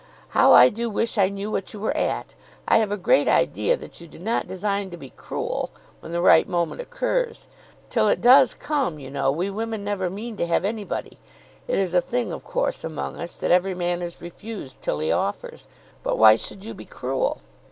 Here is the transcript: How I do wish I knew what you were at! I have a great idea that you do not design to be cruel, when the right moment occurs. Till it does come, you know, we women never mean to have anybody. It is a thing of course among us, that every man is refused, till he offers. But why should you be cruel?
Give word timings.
How 0.29 0.51
I 0.53 0.69
do 0.69 0.89
wish 0.89 1.19
I 1.19 1.29
knew 1.29 1.51
what 1.51 1.73
you 1.75 1.79
were 1.79 1.95
at! 1.95 2.33
I 2.67 2.79
have 2.79 2.91
a 2.91 2.97
great 2.97 3.27
idea 3.27 3.77
that 3.77 4.01
you 4.01 4.07
do 4.07 4.17
not 4.17 4.47
design 4.47 4.89
to 4.89 4.97
be 4.97 5.11
cruel, 5.11 5.69
when 5.99 6.11
the 6.11 6.21
right 6.21 6.47
moment 6.49 6.81
occurs. 6.81 7.47
Till 7.91 8.07
it 8.07 8.19
does 8.19 8.55
come, 8.55 8.97
you 8.97 9.11
know, 9.11 9.31
we 9.31 9.51
women 9.51 9.83
never 9.83 10.09
mean 10.09 10.37
to 10.37 10.47
have 10.47 10.65
anybody. 10.65 11.19
It 11.67 11.77
is 11.77 11.93
a 11.93 12.01
thing 12.01 12.31
of 12.33 12.43
course 12.43 12.83
among 12.83 13.17
us, 13.17 13.35
that 13.35 13.51
every 13.51 13.75
man 13.75 14.01
is 14.01 14.21
refused, 14.21 14.81
till 14.81 14.97
he 14.97 15.11
offers. 15.11 15.67
But 16.01 16.17
why 16.17 16.35
should 16.35 16.65
you 16.65 16.73
be 16.73 16.85
cruel? 16.85 17.41